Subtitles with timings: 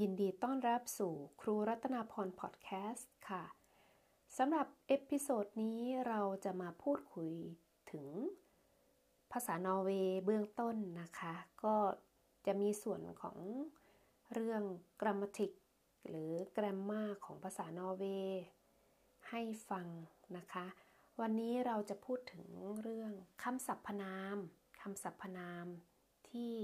[0.00, 3.44] ยินดีต้อนรับสู่ครูรัตนาพรพอดแคสต์ค่ะ
[4.36, 7.32] สำหรับ episode นี้เราจะมาพูดคุย
[7.90, 8.06] ถึง
[9.32, 11.34] ภาษานอร์เวย์เบื้องต้นนะคะ
[11.64, 11.76] ก็
[12.46, 13.38] จะมีส่วนของ
[14.32, 14.62] เรื่อง
[15.00, 15.52] grammatikk
[16.08, 18.42] หรือ grammar ของภาษานอร์เวย์
[19.28, 19.40] ให้
[19.70, 19.86] ฟัง
[20.36, 20.66] นะคะ
[21.20, 22.46] วันนี้เราจะพูดถึง
[22.82, 23.12] เรื่อง
[23.42, 24.36] คำศัพท์พนาม
[24.80, 25.66] คำศัพท์พนาม
[26.30, 26.54] ที่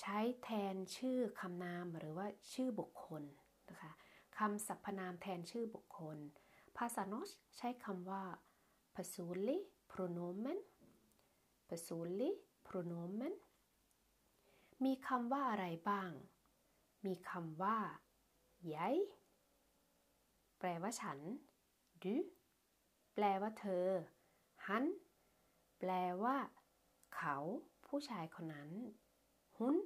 [0.00, 3.22] ใช้แทนชื่อคำนามหรือว่าชื่อบุคคล
[3.70, 3.92] นะคะ
[4.38, 6.18] คำสรรพนามแทนชื่อบุคคล
[6.76, 8.24] ภาษาโนชใช้คำว่า
[8.94, 9.58] personally
[9.92, 10.58] pronomen
[11.68, 12.32] personally
[12.68, 13.34] pronomen
[14.84, 16.10] มีคำว่าอะไรบ้าง
[17.06, 17.78] มีคำว่า
[18.74, 18.96] jeg
[20.58, 21.18] แปลว่าฉัน
[22.02, 22.14] du
[23.14, 23.86] แปลว่าเธอ
[24.66, 24.84] han
[25.78, 25.90] แปล
[26.22, 26.36] ว่า
[27.14, 27.36] เขา
[27.86, 28.70] ผู้ชายคนนั้น
[29.56, 29.76] ฮุน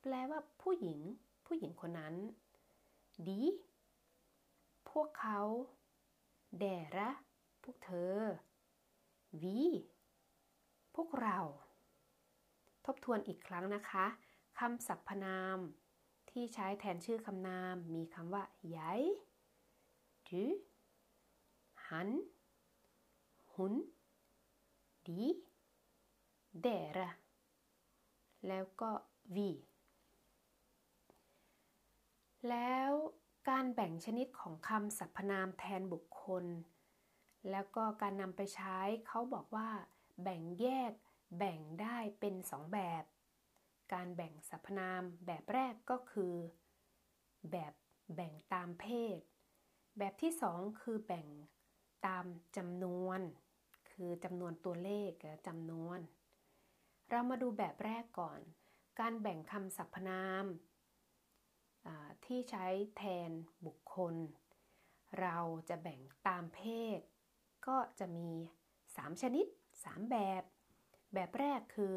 [0.00, 1.00] แปลว่าผู้หญิง
[1.46, 2.14] ผู้หญิงคนนั้น
[3.28, 3.42] ดี
[4.90, 5.40] พวกเขา
[6.58, 6.64] แด
[6.96, 7.10] ระ
[7.62, 8.16] พวกเธอ
[9.42, 9.60] วี
[10.94, 11.38] พวกเรา
[12.84, 14.06] ทบทวนอีกครั้งนะคะ
[14.58, 15.58] คำสรรพนาม
[16.30, 18.44] ที่ใช้แทนชื่อคำนาม มีคำว่า
[18.76, 19.02] ย้าย
[20.28, 20.42] ดู
[21.88, 22.08] หัน
[23.54, 23.74] หุน
[25.06, 25.22] ดี
[26.60, 27.10] เดระ
[28.46, 28.90] แล้วก็
[29.36, 29.38] v
[32.50, 32.90] แล้ว
[33.48, 36.44] การแบ่งชนิดของคำสรรพนามแทนบุคคล
[37.50, 39.68] แล้วก็การนำไปใช้เขาบอกว่า
[40.22, 40.92] แบ่งแยก
[41.38, 43.04] แบ่งได้เป็นสองแบบ
[43.92, 46.34] การแบ่งสรรพนามแบบแรกก็คือ
[47.52, 47.72] แบบ
[48.14, 49.18] แบ่งตามเพศ
[49.98, 51.26] แบบที่สองคือแบ่ง
[52.06, 52.24] ตาม
[52.56, 53.20] จำนวน
[53.90, 55.10] คือจำนวนตัวเลข
[55.46, 55.98] จำนวน
[57.10, 58.40] เรามาดูแบบแรกก่อน
[59.00, 60.46] การแบ่งคำสรรพนาม
[62.24, 63.30] ที่ใช้แทน
[63.66, 64.14] บุคคล
[65.20, 65.38] เรา
[65.68, 66.60] จะแบ่งตามเพ
[66.98, 67.00] ศ
[67.66, 68.30] ก็จะมี
[68.76, 69.46] 3 ชนิด
[69.78, 70.42] 3 แบบ
[71.14, 71.94] แบบแรกคือ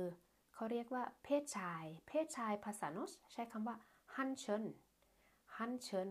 [0.54, 3.76] เขาเรียกว่าเพศชาย เพศชายภาษาโนสใช้คำว่า
[4.16, 4.64] ฮันเชน
[5.56, 6.10] ฮันเชน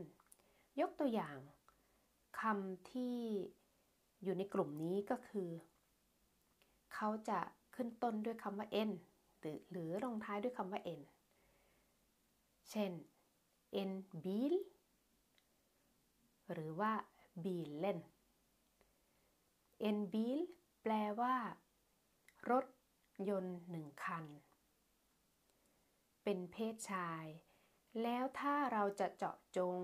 [0.80, 1.36] ยกตัวอย่าง
[2.40, 3.16] คำที่
[4.22, 5.48] อยู่ในกลุ่มนี้ก็คือ
[7.02, 7.40] เขาจะ
[7.74, 8.90] ขึ้นต้นด้วยคำว่า n
[9.40, 11.00] หรือหรือลงท้ายด้วยคำว่า n
[12.70, 12.92] เช่น
[13.90, 13.92] n
[14.24, 14.54] bil
[16.52, 16.92] หรือว่า
[17.44, 17.98] bilen
[19.96, 20.38] n bil
[20.82, 21.36] แปลว่า
[22.50, 22.66] รถ
[23.28, 24.24] ยนต์หนึ่งคัน
[26.24, 27.24] เป็นเพศชาย
[28.02, 29.80] แล้วถ้าเราจะเจาะจง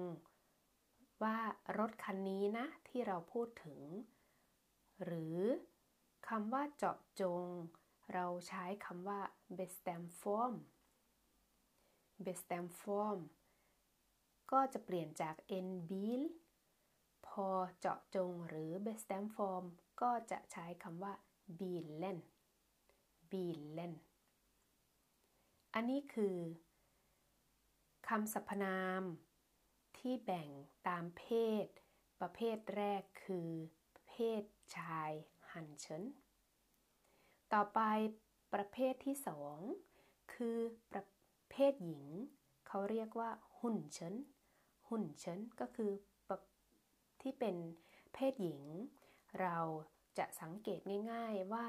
[1.23, 1.39] ว่า
[1.79, 3.81] รถคันนี้นะที่เราพูดถึง
[5.05, 5.39] หรือ
[6.29, 7.47] คำว่าเจาะจง
[8.13, 9.21] เราใช้คำว่า
[9.59, 10.55] bestem form
[12.25, 13.21] bestem form
[14.53, 16.23] ก็จะเปลี่ยนจาก en bil
[17.27, 17.49] พอ
[17.79, 19.65] เจาะจงหรือ bestem form
[20.01, 21.13] ก็จะใช้คำว่า
[21.59, 22.19] bilen
[23.31, 23.93] bilen
[25.75, 26.37] อันนี้คือ
[28.09, 29.03] คำสรรพนาม
[29.99, 30.49] ที่แบ่ง
[30.89, 31.25] ตามเพ
[31.65, 31.67] ศ
[32.21, 33.51] ประเภทแรกคือ
[34.09, 34.43] เพศ
[34.77, 35.13] ชาย
[35.57, 36.03] หันเฉิน
[37.53, 37.81] ต่อไป
[38.55, 39.59] ประเภทที่สอง
[40.35, 40.59] คือ
[40.93, 41.05] ประ
[41.51, 42.05] เภทหญิง
[42.67, 43.31] เขาเรียกว่า
[43.61, 44.15] หุ่นเฉิน
[44.89, 45.93] หุ่นเฉินก็คือ
[47.21, 47.57] ที่เป็น
[48.15, 48.63] เพศหญิง
[49.41, 49.59] เรา
[50.19, 50.81] จะสังเกต
[51.13, 51.67] ง่าย ๆว่า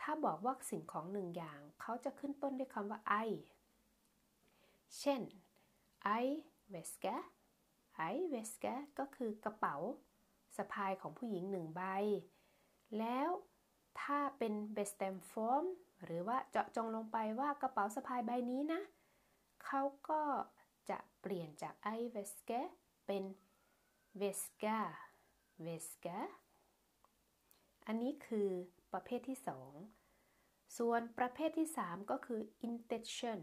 [0.00, 3.14] ถ้าบอกว่าสิ่งของหนึ่งอย่าง เขาจะขึ้นต้นด้วยคำว่าไอ
[4.98, 5.20] เช่น
[6.04, 6.10] ไอ
[6.68, 7.16] เวสกะ
[7.96, 9.76] ไอเวสกะก็คือกระเป๋า
[10.56, 11.82] สะพายของผู้หญิงหนึ่งใบ
[12.98, 13.30] แล้ว
[14.00, 15.64] ถ้าเป็น b e s t e m form
[16.04, 18.80] หรือว่าเจาะจงลงไปว่ากระเป๋าสะพายใบนี้นะ
[19.64, 20.22] เขาก็
[20.90, 22.60] จะเปลี่ยนจาก i v e s k e
[23.06, 23.24] เป็น
[24.20, 24.80] veska
[25.66, 26.18] veska
[27.86, 28.48] อันนี้คือ
[28.92, 29.38] ประเภทที่
[30.06, 33.40] 2 ส่วนประเภทที่ 3 ก็คือ intention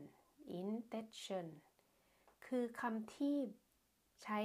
[0.62, 1.48] intention
[2.48, 3.38] คือคำที่
[4.24, 4.40] ใช้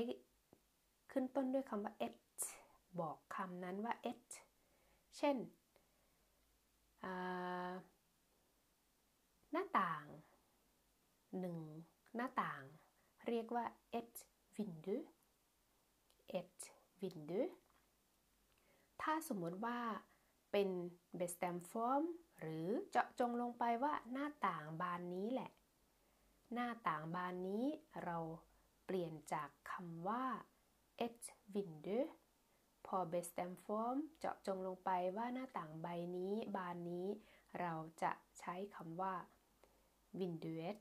[1.12, 2.16] ขึ้นต้นด้วยคำว่า et
[3.00, 4.28] บอกคำนั้นว่า et
[5.16, 5.36] เช่น
[9.52, 10.06] หน้าต่าง
[11.40, 11.58] หนึ่ง
[12.16, 12.62] หน้าต่าง
[13.28, 13.64] เรียกว่า
[13.98, 14.12] et
[14.54, 14.96] vindu
[16.38, 16.56] et
[17.00, 17.40] vindu
[19.02, 19.78] ถ้าสมมติว่า
[20.52, 20.68] เป็น
[21.18, 22.04] bestem form
[22.40, 25.50] หรือเจาะจงลงไปว่าหน้าต่างบานนี้แหละ
[26.52, 27.64] หน้าต่างบานนี้
[28.04, 28.18] เรา
[28.84, 30.24] เปลี่ยนจากคำว่า
[31.06, 31.22] et
[31.54, 31.98] vindu
[32.86, 35.86] พอ best stem form เจาะจงลงไปว่าหน้าต่างใบ
[36.16, 37.06] นี้บานนี้
[37.60, 39.14] เราจะใช้คำว่า
[40.18, 40.80] vinduet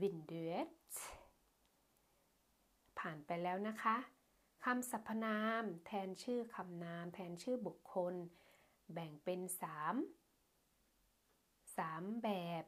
[0.00, 0.70] vinduet
[2.98, 3.96] ผ่านไปแล้วนะคะ
[4.64, 8.14] คำสรรพนามแทนชื่อคำนาม แทนชื่อบุคคล
[8.92, 9.40] แบ่งเป็น
[10.62, 12.28] 3 3 แบ
[12.62, 12.64] บ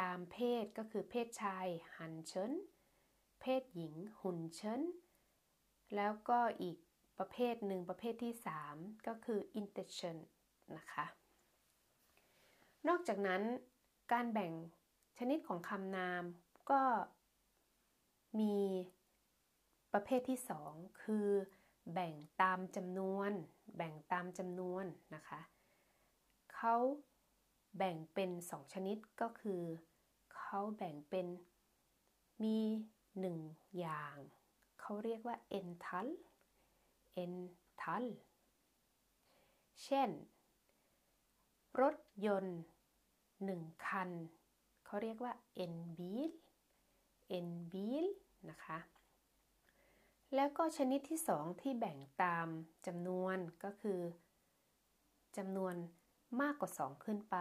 [0.00, 1.66] ตามเพศก็คือเพศชาย
[1.96, 2.52] หันเชิญ
[3.40, 4.82] เพศหญิงหุ่นเชิญ
[5.96, 6.78] แล้วก็อีก
[7.18, 8.34] ประเภทหนึ่งประเภทที่
[8.70, 10.16] 3 ก็คือ intention
[10.76, 11.06] นะคะ
[12.88, 13.42] นอกจากนั้น
[14.12, 14.52] การแบ่ง
[15.18, 16.22] ชนิดของคำนาม
[16.70, 16.82] ก็
[18.40, 18.56] มี
[19.92, 20.38] ประเภทที่
[20.70, 21.28] 2 คือ
[21.92, 22.12] แบ่ง
[22.42, 23.30] ตามจำนวน
[23.76, 25.40] แบ่งตามจำนวนนะคะ
[26.54, 26.74] เขา
[27.76, 29.62] แบ่งเป็น 2 ชนิดก็คือ
[30.36, 31.26] เขาแบ่งเป็น
[32.42, 32.58] มี
[33.18, 34.16] 1 อย่าง
[34.80, 36.06] เขาเรียกว่า ental
[37.24, 38.04] ental
[39.84, 40.10] เช่น
[41.80, 42.60] รถยนต์
[43.20, 44.10] 1คัน
[44.84, 45.32] เขาเรียกว่า
[45.64, 46.30] en bil
[47.36, 48.06] en bil
[48.50, 48.78] นะคะ
[50.34, 52.48] แล้วก็ชนิดที่2ที่แบ่งตาม
[52.86, 54.00] จำนวนก็คือ
[55.36, 55.74] จำนวน
[56.40, 57.36] มากกว่า 2 ขึ้นไป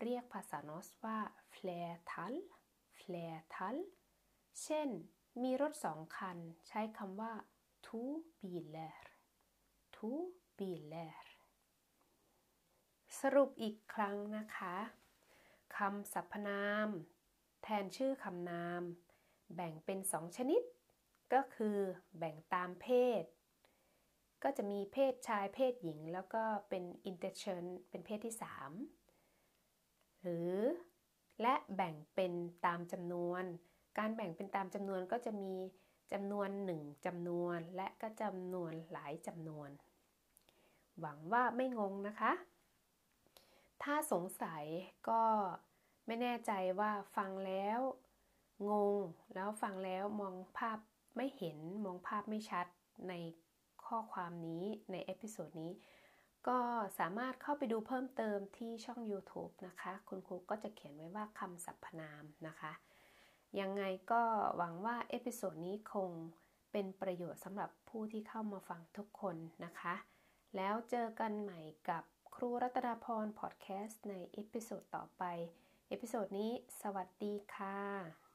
[0.00, 1.18] เรียกภาษานอสว่า
[1.54, 2.34] flertal
[2.98, 3.76] flertal
[4.62, 4.88] เช่น
[5.42, 6.38] มีรถสองคัน
[6.68, 7.32] ใช้คำว่า
[7.94, 8.02] To
[8.42, 8.98] biler
[9.96, 10.10] To
[10.56, 11.16] biler
[13.20, 14.76] สรุปอีกครั้งนะคะ
[15.76, 16.88] คำสรรพนาม
[17.62, 18.82] แทนชื่อคำนาม
[19.54, 20.62] แบ่งเป็นสองชนิด
[21.32, 21.78] ก็คือ
[22.18, 22.86] แบ่งตามเพ
[23.20, 23.22] ศ
[24.42, 28.34] ก็จะมีเพศชายเพศหญิง แล้วก็เป็น interchange เป็นเพศที่
[29.28, 30.52] 3 หรือ
[31.42, 32.32] และแบ่งเป็น
[32.66, 33.44] ตามจำนวน
[33.98, 35.52] การแบ่งเป็นตามจำนวนก็จะมี
[36.12, 39.70] จำนวนหนึ่งจำนวนและก็จำนวนหลายจำนวน
[41.00, 42.32] หวังว่าไม่งงนะคะ
[43.82, 44.64] ถ้าสงสัย
[45.08, 45.22] ก็
[46.06, 47.80] ไม่แน่ใจว่าฟังแล้ว
[48.70, 48.98] งง
[49.34, 50.78] แล้วฟังแล้วมองภาพ
[51.16, 52.66] ไม่เห็นมองภาพไม่ชัด
[53.08, 53.14] ใน
[53.84, 55.72] ข้อความนี้ใน episode นี้
[56.48, 56.58] ก็
[56.98, 62.72] สามารถเข้าไปดูเพิ่มเติมที่ช่อง YouTube นะคะ คุณครูก็จะเขียนไว้ว่าคำสรรพนามนะคะ
[63.60, 63.82] ยังไง
[64.12, 64.22] ก็
[64.56, 66.10] หวังว่า episode นี้คง
[66.72, 69.94] เป็นประโยชน์สำหรับผู้ที่เข้ามาฟังทุกคนนะคะ
[70.56, 72.02] แล้วเจอกันใหม่กับ
[72.34, 75.22] ครูรัตนาพรพอดแคสต์ใน episode ต่อไป
[75.88, 76.50] episode นี้
[76.80, 78.29] สวัสดีค่ะ